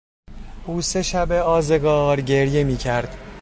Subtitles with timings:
[0.65, 3.17] او سه شب آزگار گریه میکرد.